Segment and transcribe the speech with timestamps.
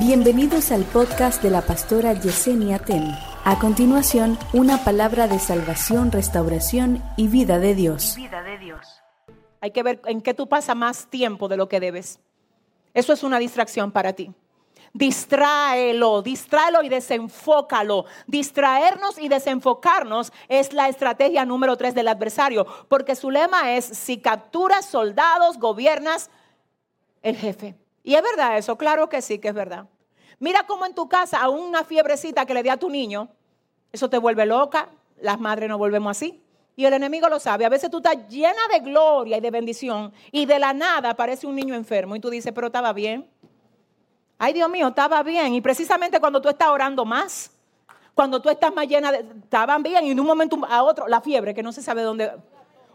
[0.00, 3.14] Bienvenidos al podcast de la pastora Yesenia Ten.
[3.44, 8.14] A continuación, una palabra de salvación, restauración y vida de Dios.
[8.16, 9.02] Vida de Dios.
[9.60, 12.18] Hay que ver en qué tú pasas más tiempo de lo que debes.
[12.94, 14.32] Eso es una distracción para ti.
[14.94, 18.06] Distráelo, distráelo y desenfócalo.
[18.26, 24.16] Distraernos y desenfocarnos es la estrategia número tres del adversario, porque su lema es, si
[24.16, 26.30] capturas soldados, gobiernas
[27.20, 27.76] el jefe.
[28.02, 29.86] Y es verdad eso, claro que sí que es verdad.
[30.38, 33.28] Mira cómo en tu casa a una fiebrecita que le dé a tu niño,
[33.92, 34.88] eso te vuelve loca,
[35.20, 36.42] las madres nos volvemos así.
[36.76, 37.66] Y el enemigo lo sabe.
[37.66, 41.46] A veces tú estás llena de gloria y de bendición y de la nada aparece
[41.46, 43.28] un niño enfermo y tú dices, pero estaba bien.
[44.38, 45.52] Ay, Dios mío, estaba bien.
[45.54, 47.50] Y precisamente cuando tú estás orando más,
[48.14, 49.18] cuando tú estás más llena de...
[49.18, 52.32] Estaban bien y en un momento a otro, la fiebre, que no se sabe dónde...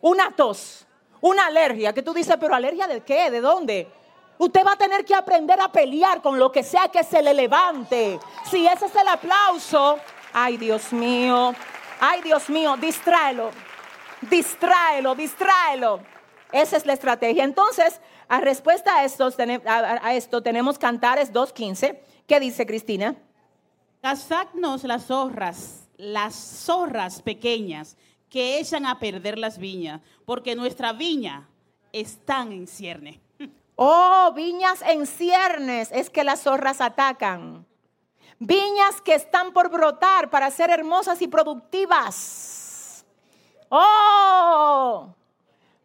[0.00, 0.86] Una tos,
[1.20, 3.88] una alergia, que tú dices, pero alergia de qué, de dónde.
[4.42, 7.32] Usted va a tener que aprender a pelear con lo que sea que se le
[7.32, 8.18] levante.
[8.50, 10.00] Si ese es el aplauso,
[10.32, 11.54] ay Dios mío,
[12.00, 13.52] ay Dios mío, distráelo,
[14.22, 16.00] distráelo, distráelo.
[16.50, 17.44] Esa es la estrategia.
[17.44, 22.00] Entonces, a respuesta a esto, tenemos Cantares 2.15.
[22.26, 23.14] ¿Qué dice Cristina?
[24.00, 27.96] Cazadnos las zorras, las zorras pequeñas
[28.28, 31.48] que echan a perder las viñas, porque nuestra viña
[31.92, 33.20] están en cierne.
[33.76, 37.66] Oh, viñas en ciernes es que las zorras atacan.
[38.38, 43.04] Viñas que están por brotar para ser hermosas y productivas.
[43.68, 45.14] Oh,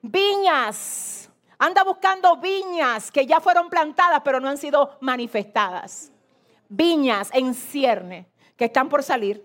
[0.02, 1.30] viñas.
[1.60, 6.12] Anda buscando viñas que ya fueron plantadas pero no han sido manifestadas.
[6.70, 8.28] Viñas en cierne
[8.58, 9.44] que están por salir.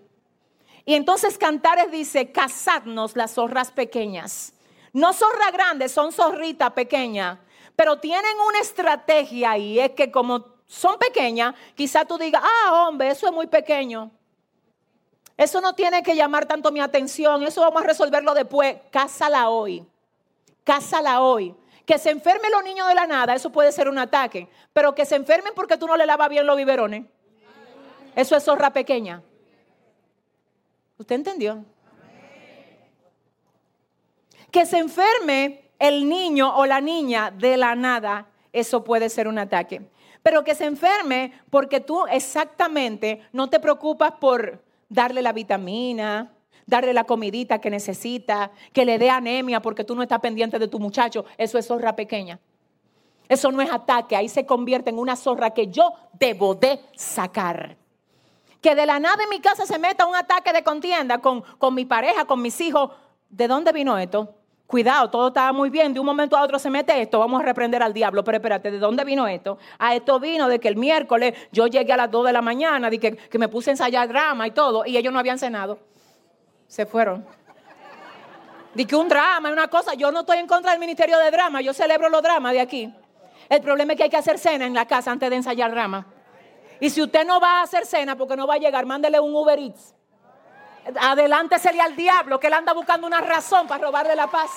[0.85, 4.53] Y entonces Cantares dice, cazadnos las zorras pequeñas.
[4.91, 7.39] No zorra grande, son zorrita pequeña
[7.75, 13.09] pero tienen una estrategia y es que como son pequeñas, quizá tú digas, ah, hombre,
[13.09, 14.11] eso es muy pequeño.
[15.35, 18.77] Eso no tiene que llamar tanto mi atención, eso vamos a resolverlo después.
[18.91, 19.85] Cásala hoy,
[20.63, 21.55] cásala hoy.
[21.85, 25.05] Que se enfermen los niños de la nada, eso puede ser un ataque, pero que
[25.05, 27.05] se enfermen porque tú no le lavas bien los biberones,
[28.15, 29.21] eso es zorra pequeña.
[30.97, 31.65] ¿Usted entendió?
[34.49, 39.37] Que se enferme el niño o la niña de la nada, eso puede ser un
[39.37, 39.81] ataque.
[40.23, 46.31] Pero que se enferme porque tú exactamente no te preocupas por darle la vitamina,
[46.65, 50.69] darle la comidita que necesita, que le dé anemia porque tú no estás pendiente de
[50.69, 51.25] tu muchacho.
[51.37, 52.39] Eso es zorra pequeña.
[53.27, 57.75] Eso no es ataque, ahí se convierte en una zorra que yo debo de sacar.
[58.61, 61.73] Que de la nada en mi casa se meta un ataque de contienda con, con
[61.73, 62.91] mi pareja, con mis hijos.
[63.27, 64.42] ¿De dónde vino esto?
[64.73, 65.93] Cuidado, todo estaba muy bien.
[65.93, 67.19] De un momento a otro se mete esto.
[67.19, 68.23] Vamos a reprender al diablo.
[68.23, 69.59] Pero espérate, ¿de dónde vino esto?
[69.77, 72.89] A esto vino de que el miércoles yo llegué a las 2 de la mañana,
[72.89, 75.77] de que, que me puse a ensayar drama y todo, y ellos no habían cenado.
[76.65, 77.23] Se fueron.
[78.73, 79.93] De que un drama y una cosa.
[79.93, 81.61] Yo no estoy en contra del ministerio de drama.
[81.61, 82.91] Yo celebro los dramas de aquí.
[83.49, 86.07] El problema es que hay que hacer cena en la casa antes de ensayar drama.
[86.79, 89.35] Y si usted no va a hacer cena porque no va a llegar, mándele un
[89.35, 89.93] Uber Eats
[90.99, 94.51] adelántesele al diablo que él anda buscando una razón para robarle la paz.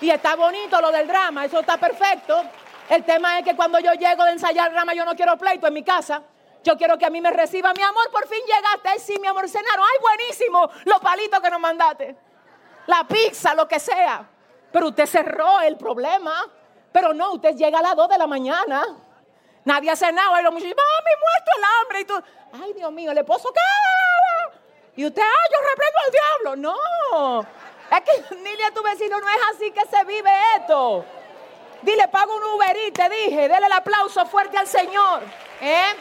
[0.00, 2.42] Y está bonito lo del drama, eso está perfecto.
[2.88, 5.74] El tema es que cuando yo llego de ensayar drama, yo no quiero pleito en
[5.74, 6.22] mi casa.
[6.64, 8.88] Yo quiero que a mí me reciba mi amor, por fin llegaste.
[8.88, 9.84] Ay, sí, mi amor, cenaron.
[9.84, 12.16] Ay, buenísimo, los palitos que nos mandaste.
[12.86, 14.28] La pizza, lo que sea.
[14.70, 16.44] Pero usted cerró el problema.
[16.92, 18.84] Pero no, usted llega a las 2 de la mañana.
[19.64, 20.38] Nadie ha cenado.
[20.38, 22.00] Y los muchachos, mami, muerto el hambre.
[22.00, 23.60] Y tú, ay, Dios mío, le puso ¿qué?
[24.96, 26.74] Y usted, ah, yo reprendo al diablo.
[27.10, 27.46] No.
[27.90, 31.04] Es que dile a tu vecino, no es así que se vive esto.
[31.82, 35.22] Dile, pago un Uber y te dije, dele el aplauso fuerte al Señor.
[35.60, 35.92] ¿Eh?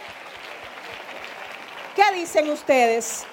[1.96, 3.26] ¿Qué dicen ustedes?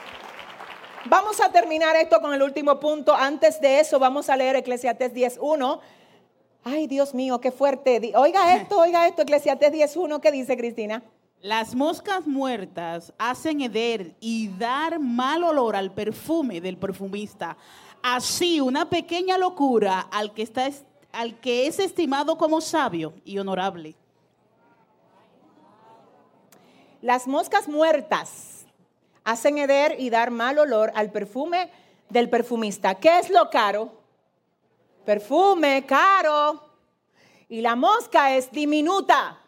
[1.04, 3.14] Vamos a terminar esto con el último punto.
[3.14, 5.80] Antes de eso, vamos a leer Eclesiastes 10.1.
[6.64, 8.12] Ay, Dios mío, qué fuerte.
[8.16, 10.20] Oiga esto, oiga esto, Eclesiastes 10.1.
[10.20, 11.02] ¿Qué dice Cristina?
[11.40, 17.56] Las moscas muertas hacen heder y dar mal olor al perfume del perfumista.
[18.02, 20.68] Así, una pequeña locura al que, está,
[21.12, 23.94] al que es estimado como sabio y honorable.
[27.02, 28.66] Las moscas muertas
[29.22, 31.70] hacen heder y dar mal olor al perfume
[32.08, 32.96] del perfumista.
[32.96, 33.92] ¿Qué es lo caro?
[35.04, 36.64] Perfume, caro.
[37.48, 39.38] Y la mosca es diminuta.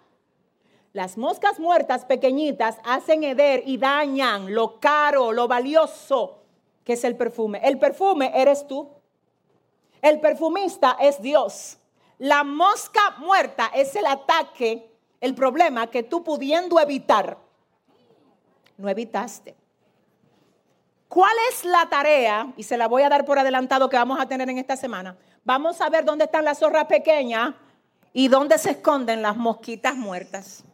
[0.92, 6.40] Las moscas muertas pequeñitas hacen heder y dañan lo caro, lo valioso
[6.84, 7.60] que es el perfume.
[7.62, 8.88] El perfume eres tú.
[10.02, 11.78] El perfumista es Dios.
[12.18, 14.90] La mosca muerta es el ataque,
[15.20, 17.38] el problema que tú pudiendo evitar,
[18.76, 19.54] no evitaste.
[21.08, 22.52] ¿Cuál es la tarea?
[22.56, 25.16] Y se la voy a dar por adelantado que vamos a tener en esta semana.
[25.44, 27.54] Vamos a ver dónde están las zorras pequeñas
[28.12, 30.64] y dónde se esconden las mosquitas muertas.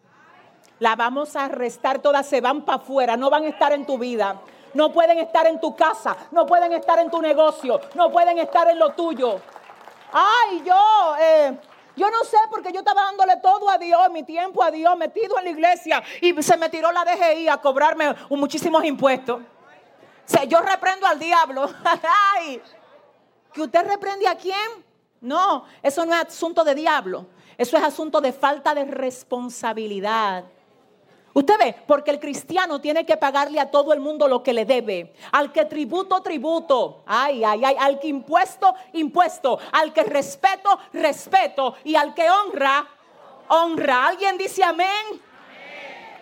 [0.78, 3.98] La vamos a arrestar todas, se van para afuera, no van a estar en tu
[3.98, 4.40] vida.
[4.74, 8.68] No pueden estar en tu casa, no pueden estar en tu negocio, no pueden estar
[8.68, 9.40] en lo tuyo.
[10.12, 11.58] Ay, yo, eh,
[11.96, 15.38] yo no sé porque yo estaba dándole todo a Dios, mi tiempo a Dios, metido
[15.38, 19.40] en la iglesia y se me tiró la DGI a cobrarme muchísimos impuestos.
[20.48, 21.70] Yo reprendo al diablo.
[22.34, 22.60] Ay,
[23.52, 24.84] ¿que usted reprende a quién?
[25.20, 27.26] No, eso no es asunto de diablo.
[27.56, 30.44] Eso es asunto de falta de responsabilidad.
[31.36, 34.64] Usted ve, porque el cristiano tiene que pagarle a todo el mundo lo que le
[34.64, 35.12] debe.
[35.32, 37.02] Al que tributo, tributo.
[37.04, 37.76] Ay, ay, ay.
[37.78, 39.58] Al que impuesto, impuesto.
[39.72, 41.74] Al que respeto, respeto.
[41.84, 42.88] Y al que honra,
[43.48, 44.06] honra.
[44.06, 44.88] ¿Alguien dice amén?
[45.10, 45.20] amén.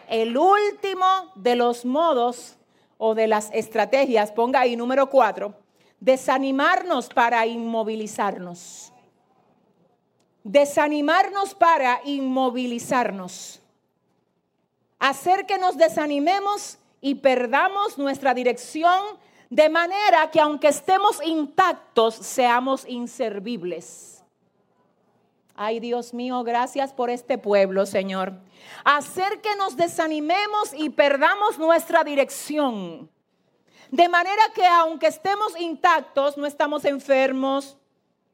[0.09, 1.07] El último
[1.37, 2.57] de los modos
[2.99, 5.55] o de las estrategias, ponga ahí número cuatro,
[6.01, 8.93] desanimarnos para inmovilizarnos.
[10.43, 13.61] Desanimarnos para inmovilizarnos
[15.09, 19.03] hacer que nos desanimemos y perdamos nuestra dirección
[19.51, 24.25] de manera que aunque estemos intactos, seamos inservibles.
[25.55, 28.33] Ay Dios mío, gracias por este pueblo, Señor.
[28.83, 33.11] Hacer que nos desanimemos y perdamos nuestra dirección.
[33.91, 37.77] De manera que aunque estemos intactos, no estamos enfermos,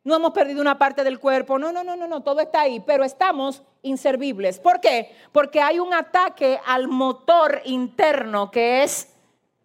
[0.02, 2.80] no hemos perdido una parte del cuerpo, no, no, no, no, no, todo está ahí,
[2.80, 4.58] pero estamos inservibles.
[4.58, 5.14] ¿Por qué?
[5.30, 9.10] Porque hay un ataque al motor interno que es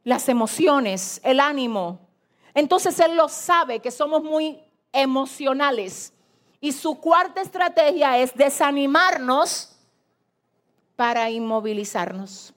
[0.03, 1.99] las emociones, el ánimo.
[2.53, 4.59] Entonces Él lo sabe que somos muy
[4.91, 6.13] emocionales.
[6.59, 9.77] Y su cuarta estrategia es desanimarnos
[10.95, 12.53] para inmovilizarnos.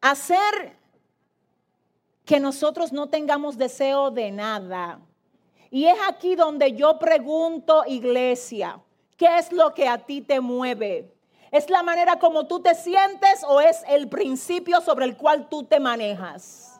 [0.00, 0.76] Hacer
[2.24, 5.00] que nosotros no tengamos deseo de nada
[5.72, 8.78] y es aquí donde yo pregunto, iglesia,
[9.16, 11.10] ¿qué es lo que a ti te mueve?
[11.50, 15.64] ¿Es la manera como tú te sientes o es el principio sobre el cual tú
[15.64, 16.78] te manejas?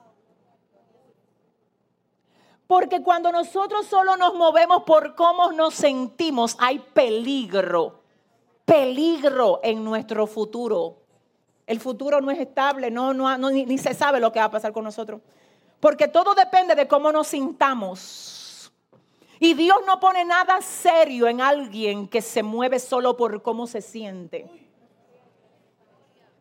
[2.67, 8.03] Porque cuando nosotros solo nos movemos por cómo nos sentimos, hay peligro,
[8.67, 10.99] peligro en nuestro futuro.
[11.67, 14.51] El futuro no es estable, no, no, ni, ni se sabe lo que va a
[14.51, 15.23] pasar con nosotros.
[15.81, 18.41] Porque todo depende de cómo nos sintamos.
[19.43, 23.83] Y Dios no pone nada serio en alguien que se mueve solo por cómo se
[23.83, 24.49] siente.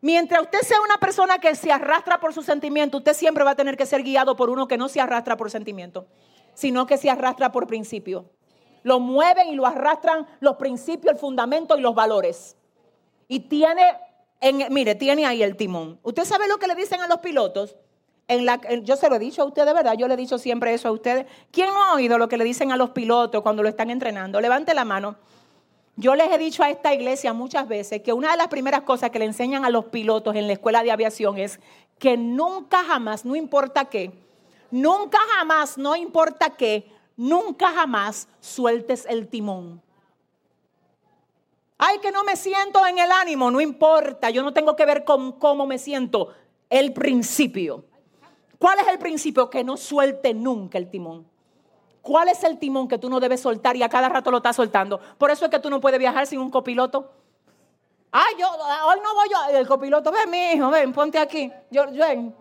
[0.01, 3.56] Mientras usted sea una persona que se arrastra por su sentimiento, usted siempre va a
[3.56, 6.06] tener que ser guiado por uno que no se arrastra por sentimiento,
[6.53, 8.30] sino que se arrastra por principio.
[8.83, 12.56] Lo mueven y lo arrastran los principios, el fundamento y los valores.
[13.27, 13.98] Y tiene,
[14.42, 16.00] en, mire, tiene ahí el timón.
[16.03, 17.75] ¿Usted sabe lo que le dicen a los pilotos?
[18.83, 19.95] Yo se lo he dicho a ustedes, ¿verdad?
[19.98, 21.25] Yo le he dicho siempre eso a ustedes.
[21.51, 24.39] ¿Quién no ha oído lo que le dicen a los pilotos cuando lo están entrenando?
[24.39, 25.16] Levante la mano.
[25.98, 29.10] Yo les he dicho a esta iglesia muchas veces que una de las primeras cosas
[29.10, 31.60] que le enseñan a los pilotos en la escuela de aviación es
[32.00, 34.12] que nunca jamás, no importa qué,
[34.72, 39.81] nunca jamás, no importa qué, nunca jamás sueltes el timón.
[41.77, 45.03] Ay, que no me siento en el ánimo, no importa, yo no tengo que ver
[45.03, 46.29] con cómo me siento,
[46.70, 47.86] el principio.
[48.62, 49.50] ¿Cuál es el principio?
[49.50, 51.27] Que no suelte nunca el timón.
[52.03, 54.56] ¿Cuál es el timón que tú no debes soltar y a cada rato lo estás
[54.56, 55.00] soltando?
[55.18, 57.12] Por eso es que tú no puedes viajar sin un copiloto.
[58.12, 59.58] Ay, yo, hoy no voy yo.
[59.58, 61.51] El copiloto, ven, mi hijo, ven, ponte aquí.
[61.72, 62.36] Yo, ven.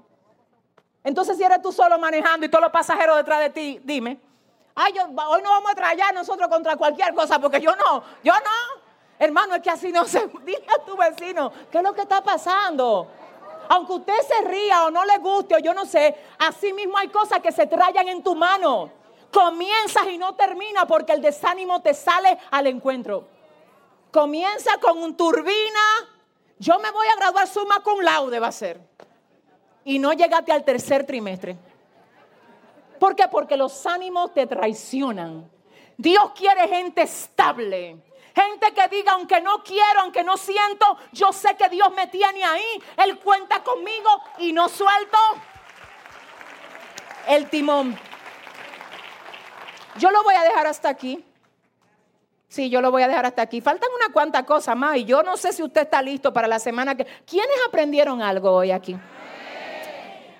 [1.02, 4.20] Entonces, si eres tú solo manejando y todos los pasajeros detrás de ti, dime.
[4.74, 8.34] Ay, yo, hoy no vamos a traer nosotros contra cualquier cosa, porque yo no, yo
[8.34, 8.82] no.
[9.18, 10.26] Hermano, es que así no se.
[10.44, 13.08] Dile a tu vecino, ¿qué es lo que está pasando?
[13.70, 17.06] Aunque usted se ría o no le guste o yo no sé, así mismo hay
[17.06, 18.90] cosas que se trayan en tu mano.
[19.32, 23.28] Comienzas y no termina porque el desánimo te sale al encuentro.
[24.10, 25.80] Comienza con un turbina.
[26.58, 28.80] Yo me voy a graduar suma con laude va a ser.
[29.84, 31.56] Y no llegaste al tercer trimestre.
[32.98, 33.28] ¿Por qué?
[33.28, 35.48] Porque los ánimos te traicionan.
[35.96, 38.02] Dios quiere gente estable.
[38.34, 42.82] Gente que aunque no quiero, aunque no siento, yo sé que Dios me tiene ahí.
[42.96, 45.18] Él cuenta conmigo y no suelto
[47.28, 47.98] el timón.
[49.96, 51.24] Yo lo voy a dejar hasta aquí.
[52.48, 53.60] Sí, yo lo voy a dejar hasta aquí.
[53.60, 56.58] Faltan una cuanta cosas más y yo no sé si usted está listo para la
[56.58, 57.06] semana que...
[57.24, 58.96] ¿Quiénes aprendieron algo hoy aquí?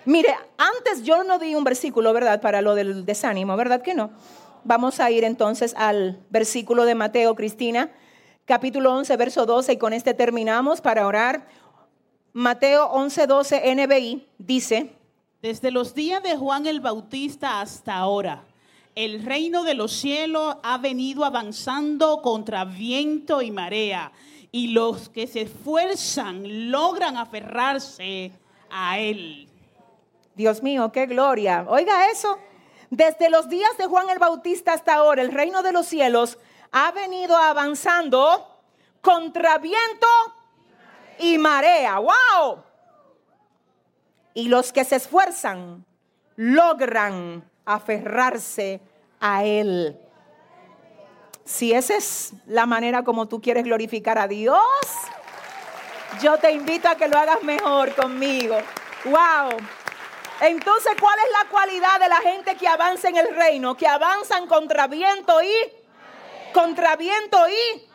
[0.06, 2.40] Mire, antes yo no di un versículo, ¿verdad?
[2.40, 4.10] Para lo del desánimo, ¿verdad que no?
[4.64, 7.90] Vamos a ir entonces al versículo de Mateo, Cristina,
[8.50, 11.46] capítulo 11, verso 12, y con este terminamos para orar.
[12.32, 14.92] Mateo 11:12 NBI dice,
[15.40, 18.42] Desde los días de Juan el Bautista hasta ahora,
[18.96, 24.10] el reino de los cielos ha venido avanzando contra viento y marea,
[24.50, 28.32] y los que se esfuerzan logran aferrarse
[28.68, 29.46] a él.
[30.34, 31.66] Dios mío, qué gloria.
[31.68, 32.36] Oiga eso.
[32.90, 36.36] Desde los días de Juan el Bautista hasta ahora, el reino de los cielos
[36.72, 38.62] ha venido avanzando
[39.00, 40.06] contra viento
[41.18, 41.98] y marea.
[41.98, 42.62] ¡Wow!
[44.34, 45.84] Y los que se esfuerzan
[46.36, 48.80] logran aferrarse
[49.20, 49.98] a Él.
[51.44, 54.60] Si esa es la manera como tú quieres glorificar a Dios,
[56.22, 58.56] yo te invito a que lo hagas mejor conmigo.
[59.04, 59.56] ¡Wow!
[60.40, 63.76] Entonces, ¿cuál es la cualidad de la gente que avanza en el reino?
[63.76, 65.79] Que avanzan contra viento y...
[66.52, 67.90] Contra viento y...